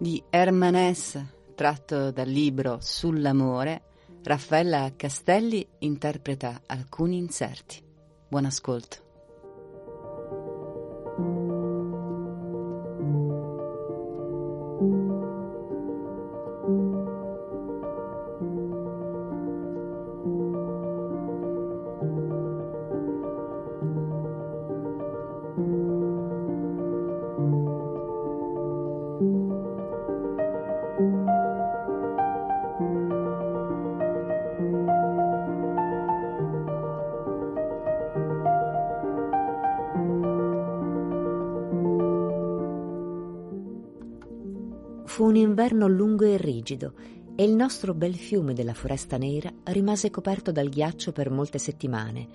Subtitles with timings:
[0.00, 3.82] Di Herman Hesse, tratto dal libro Sull'amore,
[4.22, 7.84] Raffaella Castelli interpreta alcuni inserti.
[8.26, 9.09] Buon ascolto.
[45.10, 46.94] Fu un inverno lungo e rigido
[47.34, 52.28] e il nostro bel fiume della Foresta Nera rimase coperto dal ghiaccio per molte settimane.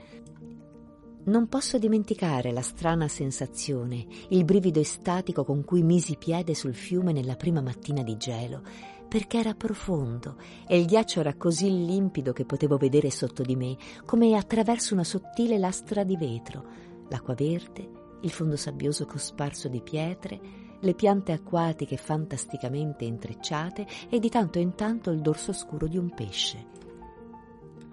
[1.24, 7.14] Non posso dimenticare la strana sensazione, il brivido estatico con cui misi piede sul fiume
[7.14, 8.62] nella prima mattina di gelo,
[9.08, 10.36] perché era profondo
[10.68, 15.06] e il ghiaccio era così limpido che potevo vedere sotto di me, come attraverso una
[15.06, 16.66] sottile lastra di vetro,
[17.08, 24.30] l'acqua verde, il fondo sabbioso cosparso di pietre, le piante acquatiche fantasticamente intrecciate e di
[24.30, 26.74] tanto in tanto il dorso scuro di un pesce.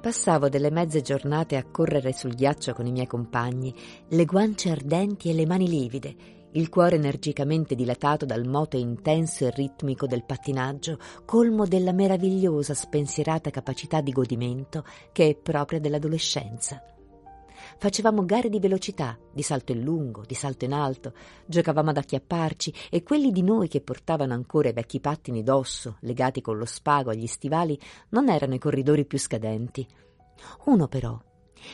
[0.01, 3.73] Passavo delle mezze giornate a correre sul ghiaccio con i miei compagni,
[4.09, 6.17] le guance ardenti e le mani livide,
[6.55, 13.51] il cuore energicamente dilatato dal moto intenso e ritmico del pattinaggio, colmo della meravigliosa spensierata
[13.51, 16.83] capacità di godimento che è propria dell'adolescenza.
[17.83, 22.73] Facevamo gare di velocità, di salto in lungo, di salto in alto, giocavamo ad acchiapparci
[22.89, 27.11] e quelli di noi che portavano ancora i vecchi pattini d'osso, legati con lo spago
[27.11, 27.77] agli stivali,
[28.11, 29.85] non erano i corridori più scadenti.
[30.67, 31.21] Uno però,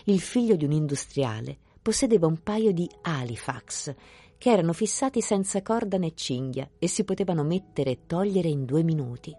[0.05, 3.95] il figlio di un industriale, possedeva un paio di Halifax,
[4.39, 8.83] che erano fissati senza corda né cinghia e si potevano mettere e togliere in due
[8.83, 9.37] minuti.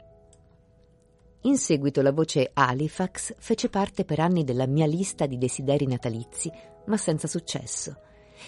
[1.44, 6.52] In seguito la voce Halifax fece parte per anni della mia lista di desideri natalizi,
[6.88, 7.96] ma senza successo.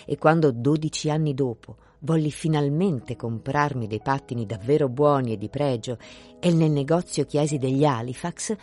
[0.06, 5.98] E quando dodici anni dopo volli finalmente comprarmi dei pattini davvero buoni e di pregio
[6.40, 8.56] e nel negozio chiesi degli Halifax,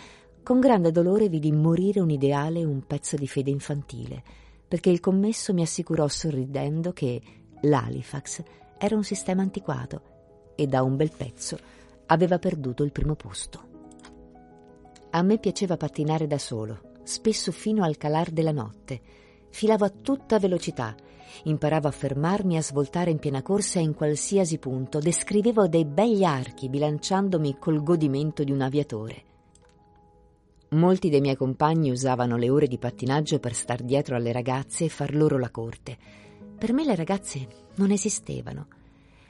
[0.43, 4.23] con grande dolore vidi morire un ideale e un pezzo di fede infantile,
[4.69, 7.23] perché il commesso mi assicurò sorridendo che
[7.63, 8.43] l'Halifax
[8.77, 10.03] era un sistema antiquato
[10.55, 11.59] e da un bel pezzo
[12.07, 13.68] aveva perduto il primo posto.
[15.11, 19.01] A me piaceva pattinare da solo, spesso fino al calar della notte.
[19.49, 20.95] Filavo a tutta velocità,
[21.45, 26.25] imparavo a fermarmi e a svoltare in piena corsa in qualsiasi punto, descrivevo dei begli
[26.25, 29.23] archi bilanciandomi col godimento di un aviatore.
[30.71, 34.89] Molti dei miei compagni usavano le ore di pattinaggio per star dietro alle ragazze e
[34.91, 35.97] far loro la corte.
[36.59, 38.78] Per me le ragazze non esistevano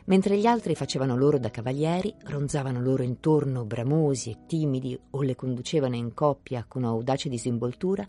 [0.08, 5.34] mentre gli altri facevano loro da cavalieri, ronzavano loro intorno bramosi e timidi o le
[5.34, 8.06] conducevano in coppia con audace disinvoltura,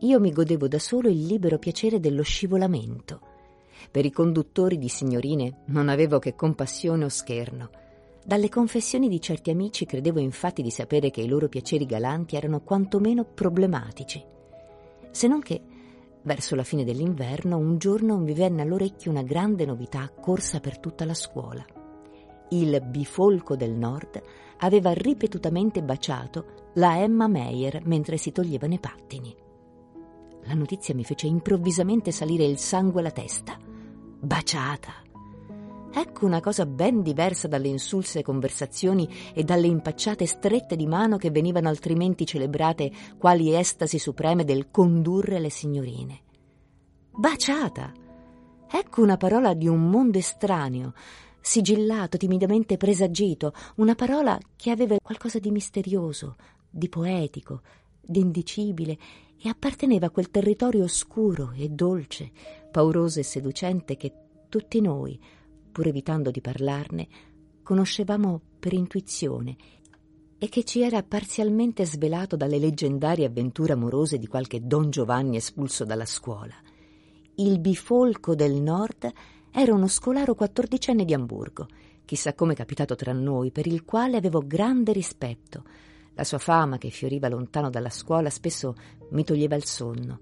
[0.00, 3.20] io mi godevo da solo il libero piacere dello scivolamento.
[3.90, 7.70] Per i conduttori di signorine non avevo che compassione o scherno.
[8.24, 12.60] Dalle confessioni di certi amici credevo infatti di sapere che i loro piaceri galanti erano
[12.60, 14.22] quantomeno problematici.
[15.10, 15.60] Se non che
[16.24, 21.04] Verso la fine dell'inverno, un giorno mi venne all'orecchio una grande novità corsa per tutta
[21.04, 21.62] la scuola.
[22.48, 24.22] Il bifolco del nord
[24.58, 29.36] aveva ripetutamente baciato la Emma Meyer mentre si toglievano i pattini.
[30.44, 33.58] La notizia mi fece improvvisamente salire il sangue alla testa.
[34.20, 35.03] Baciata!
[35.96, 41.30] Ecco una cosa ben diversa dalle insulse conversazioni e dalle impacciate strette di mano che
[41.30, 46.20] venivano altrimenti celebrate quali estasi supreme del condurre le signorine.
[47.12, 47.92] Baciata!
[48.68, 50.94] Ecco una parola di un mondo estraneo,
[51.40, 56.34] sigillato, timidamente presagito, una parola che aveva qualcosa di misterioso,
[56.68, 57.60] di poetico,
[58.00, 58.98] di indicibile
[59.40, 62.32] e apparteneva a quel territorio oscuro e dolce,
[62.72, 64.12] pauroso e seducente che
[64.48, 65.20] tutti noi,
[65.74, 67.08] pur evitando di parlarne,
[67.64, 69.56] conoscevamo per intuizione
[70.38, 75.84] e che ci era parzialmente svelato dalle leggendarie avventure amorose di qualche Don Giovanni espulso
[75.84, 76.54] dalla scuola.
[77.34, 79.12] Il bifolco del nord
[79.50, 81.66] era uno scolaro quattordicenne di Amburgo,
[82.04, 85.64] chissà come capitato tra noi, per il quale avevo grande rispetto.
[86.14, 88.76] La sua fama, che fioriva lontano dalla scuola, spesso
[89.10, 90.20] mi toglieva il sonno.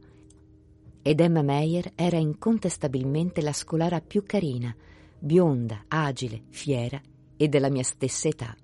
[1.02, 4.74] Ed Emma Meyer era incontestabilmente la scolara più carina,
[5.22, 7.00] bionda, agile, fiera
[7.36, 8.56] e della mia stessa età.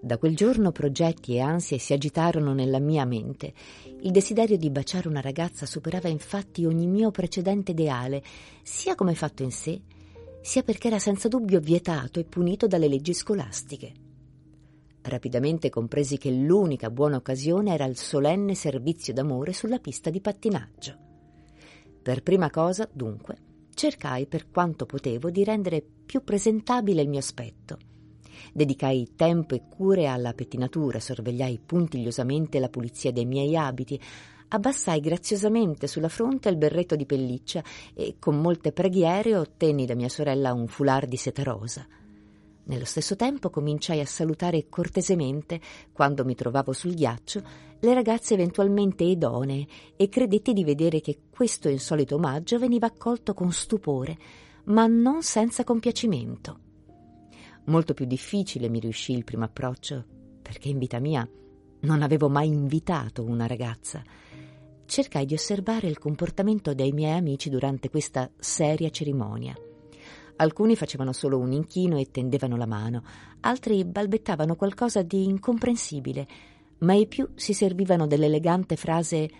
[0.00, 3.52] Da quel giorno progetti e ansie si agitarono nella mia mente.
[4.00, 8.22] Il desiderio di baciare una ragazza superava infatti ogni mio precedente ideale,
[8.62, 9.80] sia come fatto in sé,
[10.40, 13.92] sia perché era senza dubbio vietato e punito dalle leggi scolastiche.
[15.02, 20.96] Rapidamente compresi che l'unica buona occasione era il solenne servizio d'amore sulla pista di pattinaggio.
[22.02, 23.46] Per prima cosa, dunque,
[23.78, 27.78] cercai per quanto potevo di rendere più presentabile il mio aspetto
[28.52, 34.00] Dedicai tempo e cure alla pettinatura, sorvegliai puntigliosamente la pulizia dei miei abiti,
[34.48, 37.62] abbassai graziosamente sulla fronte il berretto di pelliccia
[37.94, 41.86] e con molte preghiere ottenni da mia sorella un foulard di seta rosa.
[42.64, 45.60] Nello stesso tempo cominciai a salutare cortesemente,
[45.92, 47.42] quando mi trovavo sul ghiaccio,
[47.80, 49.66] le ragazze eventualmente idonee
[49.96, 54.18] e credetti di vedere che questo insolito omaggio veniva accolto con stupore,
[54.64, 56.58] ma non senza compiacimento.
[57.64, 60.04] Molto più difficile mi riuscì il primo approccio,
[60.42, 61.28] perché in vita mia
[61.80, 64.02] non avevo mai invitato una ragazza.
[64.86, 69.54] Cercai di osservare il comportamento dei miei amici durante questa seria cerimonia.
[70.36, 73.02] Alcuni facevano solo un inchino e tendevano la mano,
[73.40, 76.26] altri balbettavano qualcosa di incomprensibile,
[76.80, 79.30] ma i più si servivano dell'elegante frase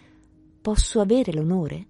[0.61, 1.87] Posso avere l'onore?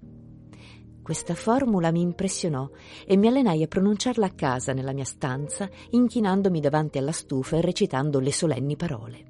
[1.02, 2.68] Questa formula mi impressionò
[3.06, 7.62] e mi allenai a pronunciarla a casa nella mia stanza, inchinandomi davanti alla stufa e
[7.62, 9.24] recitando le solenni parole.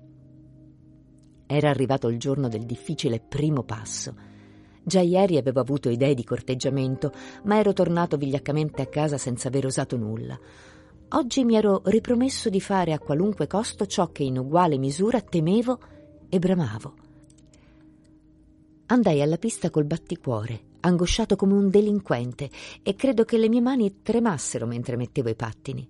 [1.46, 4.12] Era arrivato il giorno del difficile primo passo.
[4.82, 7.12] Già ieri avevo avuto idee di corteggiamento,
[7.44, 10.38] ma ero tornato vigliaccamente a casa senza aver osato nulla.
[11.10, 15.78] Oggi mi ero ripromesso di fare a qualunque costo ciò che in uguale misura temevo
[16.28, 16.94] e bramavo.
[18.86, 22.50] Andai alla pista col batticuore angosciato come un delinquente,
[22.82, 25.88] e credo che le mie mani tremassero mentre mettevo i pattini.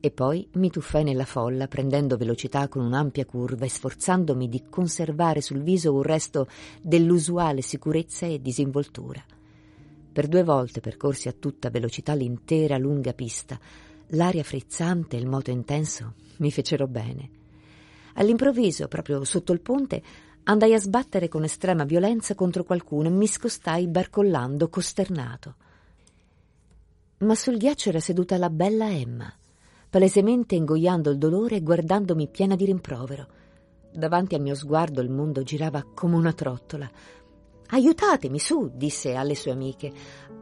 [0.00, 5.40] E poi mi tuffai nella folla, prendendo velocità con un'ampia curva e sforzandomi di conservare
[5.40, 6.46] sul viso un resto
[6.80, 9.22] dell'usuale sicurezza e disinvoltura.
[10.12, 13.58] Per due volte percorsi a tutta velocità l'intera lunga pista.
[14.12, 17.37] L'aria frizzante e il moto intenso mi fecero bene.
[18.14, 20.02] All'improvviso, proprio sotto il ponte,
[20.48, 25.54] Andai a sbattere con estrema violenza contro qualcuno e mi scostai barcollando, costernato.
[27.18, 29.30] Ma sul ghiaccio era seduta la bella Emma,
[29.90, 33.26] palesemente ingoiando il dolore e guardandomi piena di rimprovero.
[33.92, 36.90] Davanti al mio sguardo il mondo girava come una trottola.
[37.66, 39.92] Aiutatemi, su, disse alle sue amiche.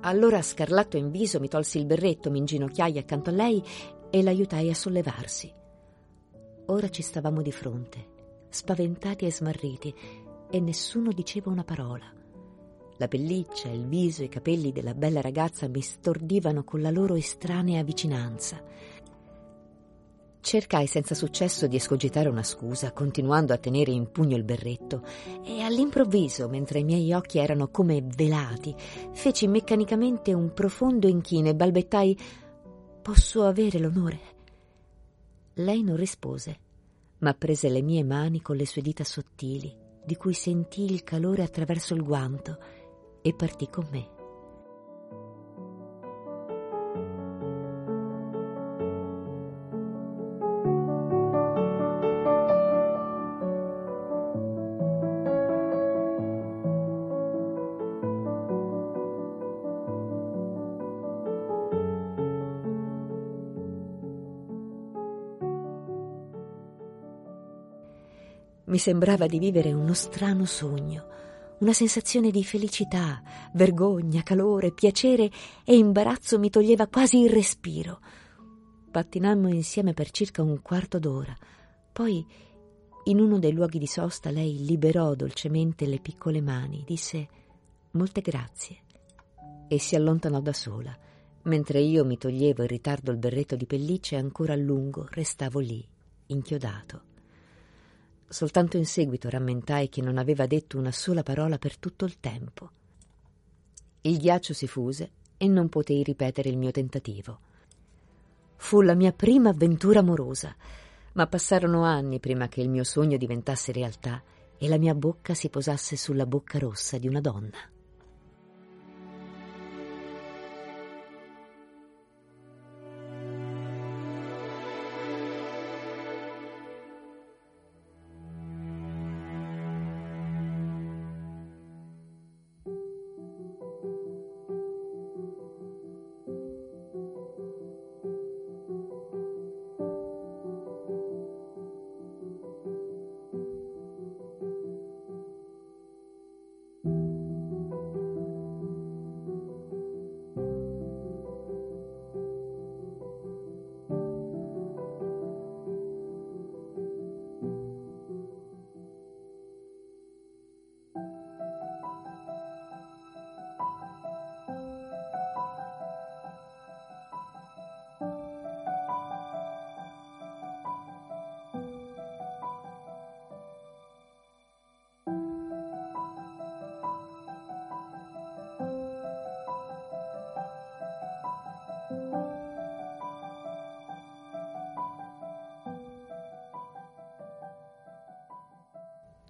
[0.03, 3.61] Allora, scarlatto in viso, mi tolsi il berretto, mi inginocchiai accanto a lei
[4.09, 5.56] e l'aiutai a sollevarsi.
[6.67, 8.15] Ora ci stavamo di fronte
[8.57, 9.95] spaventati e smarriti,
[10.49, 12.11] e nessuno diceva una parola.
[12.99, 17.15] La pelliccia, il viso e i capelli della bella ragazza mi stordivano con la loro
[17.15, 18.63] estranea vicinanza.
[20.41, 25.03] Cercai senza successo di escogitare una scusa, continuando a tenere in pugno il berretto,
[25.45, 28.75] e all'improvviso, mentre i miei occhi erano come velati,
[29.13, 32.19] feci meccanicamente un profondo inchino e balbettai
[33.03, 34.36] Posso avere l'onore?
[35.59, 36.65] Lei non rispose
[37.19, 41.43] ma prese le mie mani con le sue dita sottili, di cui sentii il calore
[41.43, 42.59] attraverso il guanto,
[43.23, 44.16] e partì con me.
[68.67, 71.07] Mi sembrava di vivere uno strano sogno,
[71.61, 75.31] una sensazione di felicità, vergogna, calore, piacere
[75.65, 78.01] e imbarazzo mi toglieva quasi il respiro.
[78.91, 81.37] Pattinammo insieme per circa un quarto d'ora.
[81.93, 82.27] Poi,
[83.05, 87.29] in uno dei luoghi di sosta, lei liberò dolcemente le piccole mani, disse
[87.93, 88.79] molte grazie
[89.69, 90.97] e si allontanò da sola,
[91.43, 95.61] mentre io mi toglievo in ritardo il berretto di pelliccia e ancora a lungo restavo
[95.61, 95.87] lì,
[96.27, 97.15] inchiodato.
[98.29, 102.71] Soltanto in seguito rammentai che non aveva detto una sola parola per tutto il tempo.
[104.03, 107.39] Il ghiaccio si fuse e non potei ripetere il mio tentativo.
[108.57, 110.55] Fu la mia prima avventura amorosa,
[111.17, 114.23] Ma passarono anni prima che il mio sogno diventasse realtà
[114.59, 117.76] e la mia bocca si posasse sulla bocca rossa di una donna.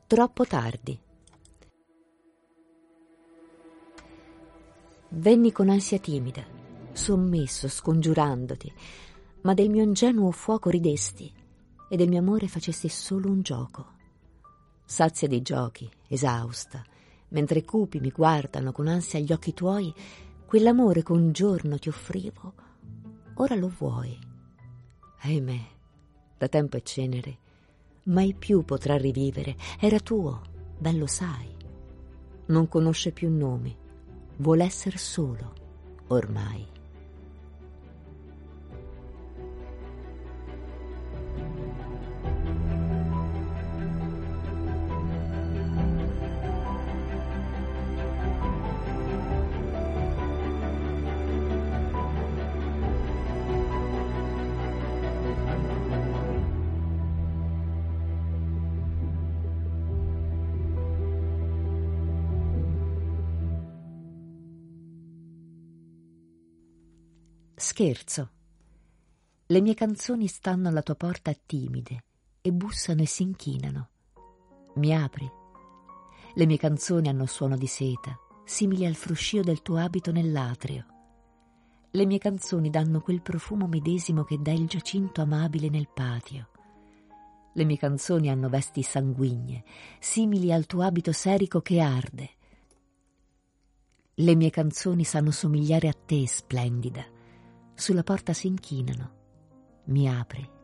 [0.06, 0.96] Troppo tardi.
[5.08, 6.44] Venni con ansia timida,
[6.92, 8.72] sommesso, scongiurandoti,
[9.42, 11.32] ma del mio ingenuo fuoco ridesti
[11.88, 13.94] e del mio amore facesti solo un gioco.
[14.84, 16.84] Sazia di giochi, esausta,
[17.30, 19.92] mentre cupi mi guardano con ansia gli occhi tuoi,
[20.46, 22.54] quell'amore che un giorno ti offrivo,
[23.34, 24.16] ora lo vuoi.
[25.22, 25.66] Ahimè,
[26.38, 27.38] da tempo è cenere
[28.06, 29.56] mai più potrà rivivere.
[29.80, 30.42] Era tuo,
[30.78, 31.54] bello sai.
[32.46, 33.76] Non conosce più nomi,
[34.36, 35.52] vuole essere solo,
[36.08, 36.74] ormai.
[67.58, 68.30] Scherzo.
[69.46, 72.04] Le mie canzoni stanno alla tua porta timide
[72.42, 73.88] e bussano e si inchinano.
[74.74, 75.26] Mi apri.
[76.34, 80.84] Le mie canzoni hanno suono di seta, simili al fruscio del tuo abito nell'atrio.
[81.92, 86.50] Le mie canzoni danno quel profumo medesimo che dà il giacinto amabile nel patio.
[87.54, 89.64] Le mie canzoni hanno vesti sanguigne,
[89.98, 92.30] simili al tuo abito serico che arde.
[94.12, 97.14] Le mie canzoni sanno somigliare a te, splendida
[97.76, 99.12] sulla porta si inchinano.
[99.84, 100.55] Mi apri.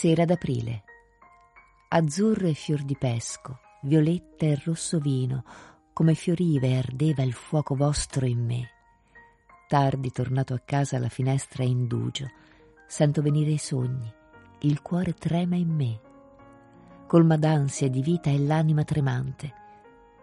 [0.00, 0.84] Sera d'aprile.
[1.88, 5.44] Azzurro e fior di pesco, violetta e rosso vino,
[5.92, 8.70] come fioriva e ardeva il fuoco vostro in me.
[9.68, 12.30] Tardi tornato a casa alla finestra indugio,
[12.86, 14.10] sento venire i sogni,
[14.60, 16.00] il cuore trema in me.
[17.06, 19.52] Colma d'ansia di vita e l'anima tremante.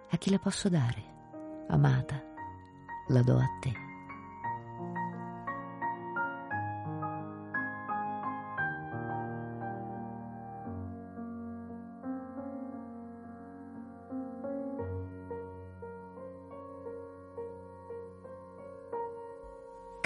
[0.09, 1.03] A chi la posso dare?
[1.67, 2.19] Amata,
[3.09, 3.86] la do a te.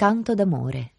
[0.02, 0.94] Canto d'amore.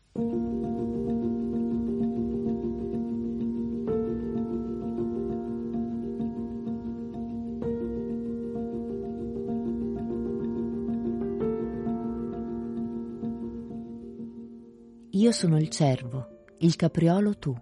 [15.09, 16.27] Io sono il cervo,
[16.59, 17.53] il capriolo tu.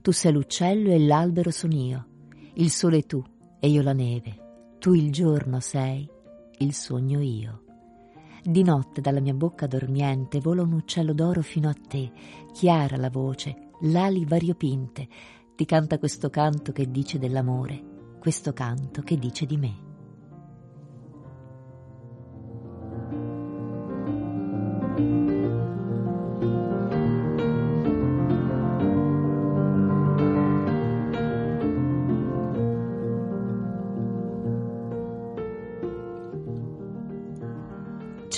[0.00, 2.06] Tu sei l'uccello e l'albero son io.
[2.54, 3.22] Il sole tu
[3.60, 4.76] e io la neve.
[4.78, 6.08] Tu il giorno sei,
[6.56, 7.64] il sogno io.
[8.42, 12.10] Di notte dalla mia bocca dormiente vola un uccello d'oro fino a te,
[12.52, 15.06] chiara la voce, l'ali variopinte,
[15.54, 19.89] ti canta questo canto che dice dell'amore, questo canto che dice di me.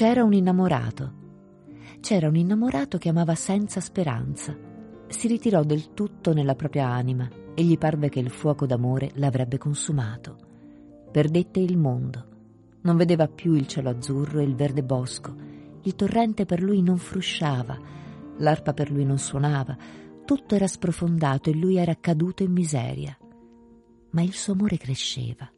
[0.03, 1.13] C'era un innamorato.
[2.01, 4.53] C'era un innamorato che amava senza speranza.
[5.07, 9.59] Si ritirò del tutto nella propria anima e gli parve che il fuoco d'amore l'avrebbe
[9.59, 10.37] consumato.
[11.13, 12.27] Perdette il mondo.
[12.81, 15.37] Non vedeva più il cielo azzurro e il verde bosco.
[15.83, 17.79] Il torrente per lui non frusciava,
[18.39, 19.77] l'arpa per lui non suonava,
[20.25, 23.17] tutto era sprofondato e lui era caduto in miseria.
[24.11, 25.49] Ma il suo amore cresceva.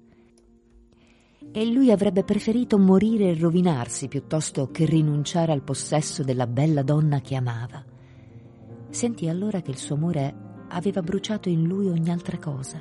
[1.52, 7.20] E lui avrebbe preferito morire e rovinarsi piuttosto che rinunciare al possesso della bella donna
[7.20, 7.84] che amava.
[8.90, 10.34] Sentì allora che il suo amore
[10.68, 12.80] aveva bruciato in lui ogni altra cosa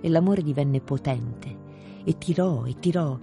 [0.00, 1.64] e l'amore divenne potente
[2.04, 3.18] e tirò e tirò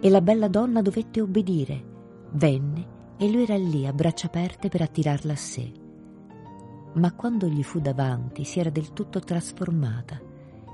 [0.00, 1.90] e la bella donna dovette obbedire.
[2.32, 5.72] Venne e lui era lì a braccia aperte per attirarla a sé.
[6.94, 10.20] Ma quando gli fu davanti si era del tutto trasformata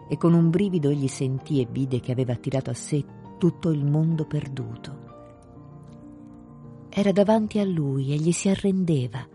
[0.09, 3.05] e con un brivido egli sentì e vide che aveva attirato a sé
[3.39, 5.07] tutto il mondo perduto.
[6.91, 9.27] Era davanti a lui e gli si arrendeva.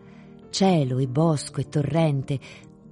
[0.49, 2.39] Cielo e bosco e torrente,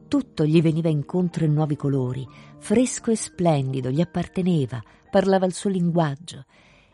[0.08, 2.28] tutto gli veniva incontro in nuovi colori,
[2.58, 6.46] fresco e splendido, gli apparteneva, parlava il suo linguaggio,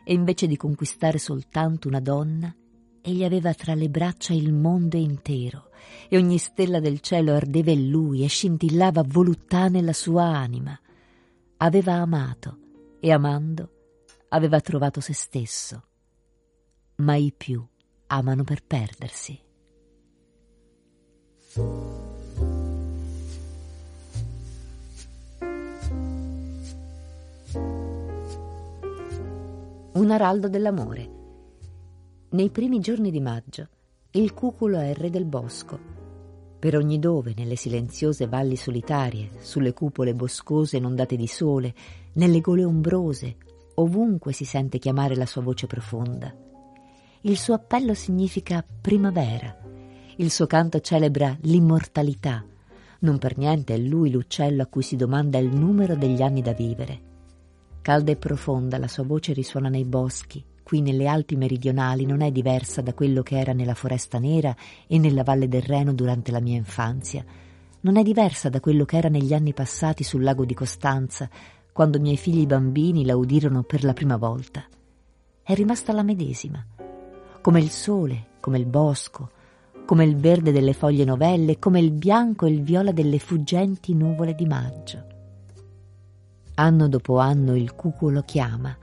[0.03, 2.53] e invece di conquistare soltanto una donna,
[3.01, 5.69] egli aveva tra le braccia il mondo intero,
[6.09, 10.77] e ogni stella del cielo ardeva in lui e scintillava voluttà nella sua anima.
[11.57, 12.57] Aveva amato,
[12.99, 13.71] e amando
[14.37, 15.83] aveva trovato se stesso.
[16.97, 17.65] Mai più
[18.07, 19.39] amano per perdersi.
[29.93, 31.15] Un araldo dell'amore.
[32.29, 33.67] Nei primi giorni di maggio,
[34.11, 35.95] il cuculo è il re del bosco.
[36.59, 41.73] Per ogni dove, nelle silenziose valli solitarie, sulle cupole boscose inondate di sole,
[42.13, 43.37] nelle gole ombrose,
[43.79, 46.33] ovunque si sente chiamare la sua voce profonda.
[47.21, 49.55] Il suo appello significa primavera,
[50.19, 52.43] il suo canto celebra l'immortalità.
[52.99, 56.53] Non per niente è lui l'uccello a cui si domanda il numero degli anni da
[56.53, 57.01] vivere.
[57.83, 62.31] Calda e profonda la sua voce risuona nei boschi, qui nelle Alpi meridionali non è
[62.31, 64.55] diversa da quello che era nella Foresta Nera
[64.87, 67.23] e nella Valle del Reno durante la mia infanzia.
[67.81, 71.29] Non è diversa da quello che era negli anni passati sul lago di Costanza,
[71.77, 74.65] quando i miei figli bambini la udirono per la prima volta.
[75.43, 76.65] È rimasta la medesima,
[77.39, 79.29] come il sole, come il bosco,
[79.85, 84.33] come il verde delle foglie novelle, come il bianco e il viola delle fuggenti nuvole
[84.33, 85.05] di maggio.
[86.55, 88.75] Anno dopo anno il cuculo chiama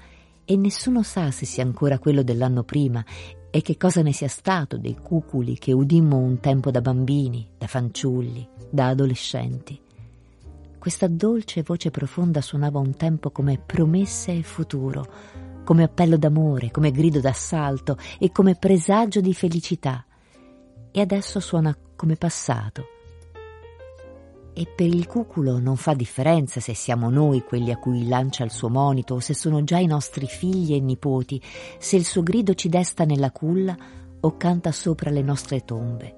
[0.45, 3.05] e nessuno sa se sia ancora quello dell'anno prima
[3.51, 7.67] e che cosa ne sia stato dei cuculi che udimmo un tempo da bambini, da
[7.67, 9.83] fanciulli, da adolescenti.
[10.85, 15.07] Questa dolce voce profonda suonava un tempo come promesse e futuro,
[15.65, 20.05] come appello d'amore, come grido d'assalto e come presagio di felicità.
[20.91, 22.85] E adesso suona come passato,
[24.53, 28.51] e per il cuculo non fa differenza se siamo noi quelli a cui lancia il
[28.51, 31.41] suo monito o se sono già i nostri figli e nipoti,
[31.79, 33.75] se il suo grido ci desta nella culla
[34.21, 36.17] o canta sopra le nostre tombe.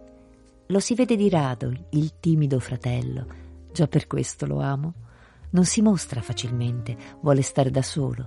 [0.66, 3.45] Lo si vede di rado, il timido fratello.
[3.77, 4.95] Già per questo lo amo.
[5.51, 8.27] Non si mostra facilmente, vuole stare da solo.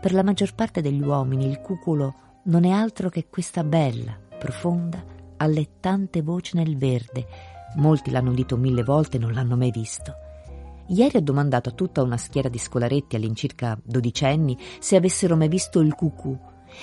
[0.00, 5.04] Per la maggior parte degli uomini il cuculo non è altro che questa bella, profonda,
[5.36, 7.26] allettante voce nel verde,
[7.74, 10.14] Molti l'hanno udito mille volte e non l'hanno mai visto.
[10.86, 15.80] Ieri ho domandato a tutta una schiera di scolaretti all'incirca dodicenni se avessero mai visto
[15.80, 16.38] il cucù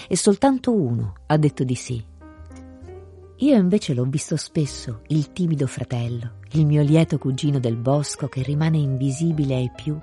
[0.07, 2.10] e soltanto uno ha detto di sì.
[3.41, 8.41] Io invece l'ho visto spesso, il timido fratello, il mio lieto cugino del bosco che
[8.41, 9.99] rimane invisibile ai più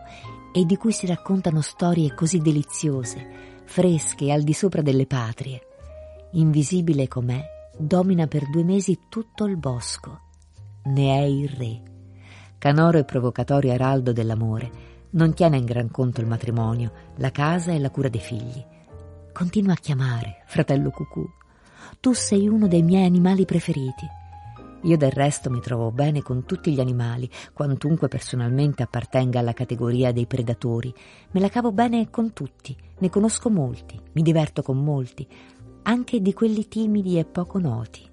[0.52, 5.60] e di cui si raccontano storie così deliziose, fresche al di sopra delle patrie.
[6.32, 7.42] Invisibile com'è,
[7.76, 10.26] domina per due mesi tutto il bosco
[10.88, 11.82] ne è il re.
[12.58, 17.78] Canoro e provocatorio araldo dell'amore, non tiene in gran conto il matrimonio, la casa e
[17.78, 18.64] la cura dei figli.
[19.32, 21.37] Continua a chiamare, fratello cucù.
[22.00, 24.06] Tu sei uno dei miei animali preferiti.
[24.82, 30.12] Io del resto mi trovo bene con tutti gli animali, quantunque personalmente appartenga alla categoria
[30.12, 30.94] dei predatori.
[31.32, 35.26] Me la cavo bene con tutti, ne conosco molti, mi diverto con molti,
[35.82, 38.08] anche di quelli timidi e poco noti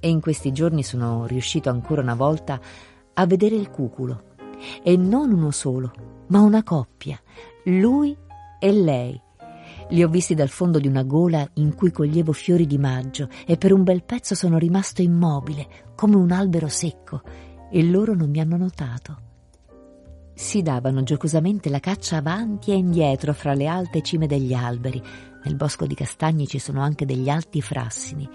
[0.00, 2.58] e in questi giorni sono riuscito ancora una volta
[3.12, 4.28] a vedere il cuculo.
[4.82, 5.92] E non uno solo,
[6.28, 7.20] ma una coppia,
[7.64, 8.16] lui
[8.58, 9.20] e lei.
[9.90, 13.56] Li ho visti dal fondo di una gola in cui coglievo fiori di maggio e
[13.56, 17.22] per un bel pezzo sono rimasto immobile, come un albero secco,
[17.70, 19.28] e loro non mi hanno notato.
[20.32, 25.02] Si davano giocosamente la caccia avanti e indietro fra le alte cime degli alberi,
[25.42, 28.28] Nel bosco di castagni ci sono anche degli alti frassini.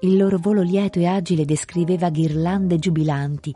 [0.00, 3.54] Il loro volo lieto e agile descriveva ghirlande giubilanti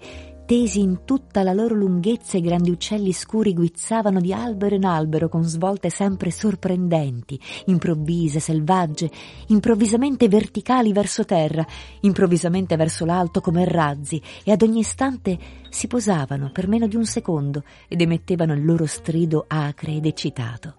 [0.51, 5.29] tesi in tutta la loro lunghezza i grandi uccelli scuri guizzavano di albero in albero
[5.29, 9.09] con svolte sempre sorprendenti, improvvise, selvagge,
[9.47, 11.65] improvvisamente verticali verso terra,
[12.01, 17.05] improvvisamente verso l'alto come razzi e ad ogni istante si posavano per meno di un
[17.05, 20.75] secondo ed emettevano il loro strido acre ed eccitato.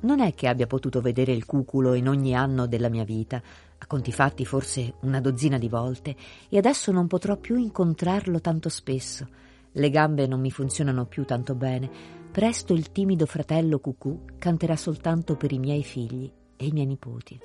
[0.00, 3.42] Non è che abbia potuto vedere il cuculo in ogni anno della mia vita,
[3.82, 6.14] a conti fatti forse una dozzina di volte,
[6.48, 9.26] e adesso non potrò più incontrarlo tanto spesso.
[9.72, 11.90] Le gambe non mi funzionano più tanto bene.
[12.30, 17.38] Presto il timido fratello Cucù canterà soltanto per i miei figli e i miei nipoti.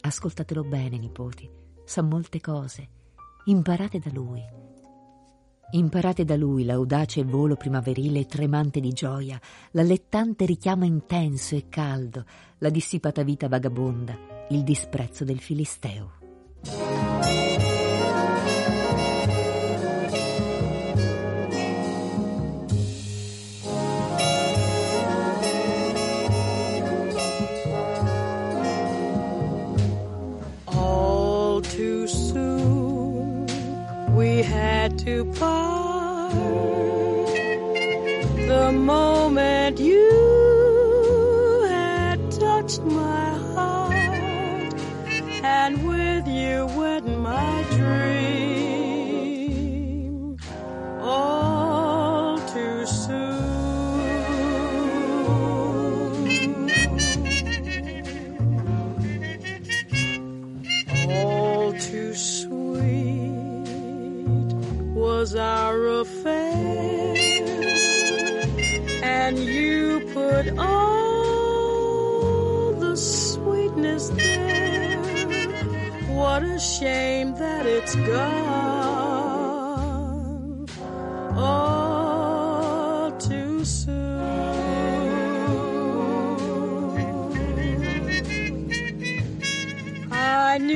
[0.00, 1.48] Ascoltatelo bene, nipoti.
[1.84, 2.88] Sa molte cose.
[3.44, 4.42] Imparate da lui.
[5.72, 9.38] Imparate da lui l'audace volo primaverile tremante di gioia,
[9.72, 12.24] l'allettante richiamo intenso e caldo,
[12.58, 16.12] la dissipata vita vagabonda, il disprezzo del Filisteo.
[30.64, 33.46] All too soon
[34.14, 36.32] we had to part.
[38.46, 39.97] The moment you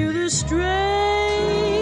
[0.02, 1.81] to the stray.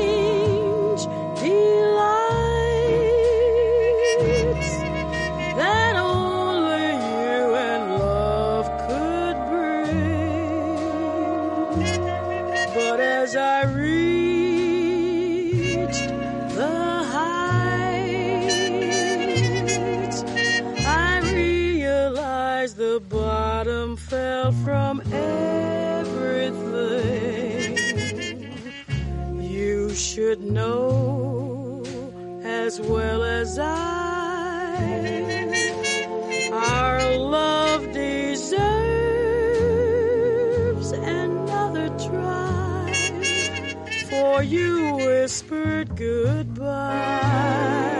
[45.20, 47.99] Whispered goodbye.